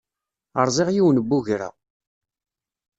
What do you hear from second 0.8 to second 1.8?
yiwen n ugra.